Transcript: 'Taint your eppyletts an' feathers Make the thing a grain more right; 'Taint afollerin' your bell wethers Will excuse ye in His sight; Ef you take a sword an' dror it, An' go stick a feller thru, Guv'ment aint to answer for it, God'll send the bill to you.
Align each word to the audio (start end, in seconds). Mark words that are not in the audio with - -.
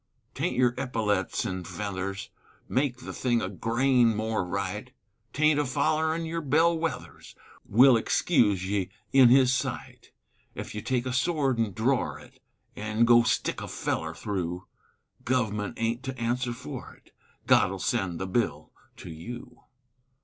'Taint 0.33 0.55
your 0.57 0.71
eppyletts 0.79 1.45
an' 1.47 1.63
feathers 1.63 2.31
Make 2.67 2.97
the 3.01 3.13
thing 3.13 3.39
a 3.39 3.49
grain 3.49 4.15
more 4.15 4.43
right; 4.43 4.91
'Taint 5.31 5.59
afollerin' 5.59 6.25
your 6.25 6.41
bell 6.41 6.75
wethers 6.75 7.35
Will 7.65 7.95
excuse 7.95 8.67
ye 8.67 8.89
in 9.13 9.29
His 9.29 9.53
sight; 9.53 10.09
Ef 10.55 10.73
you 10.73 10.81
take 10.81 11.05
a 11.05 11.13
sword 11.13 11.59
an' 11.59 11.73
dror 11.73 12.17
it, 12.17 12.41
An' 12.75 13.05
go 13.05 13.21
stick 13.21 13.61
a 13.61 13.67
feller 13.67 14.15
thru, 14.15 14.65
Guv'ment 15.23 15.75
aint 15.77 16.01
to 16.01 16.17
answer 16.17 16.51
for 16.51 16.95
it, 16.95 17.11
God'll 17.45 17.77
send 17.77 18.17
the 18.19 18.25
bill 18.25 18.71
to 18.97 19.11
you. 19.11 19.65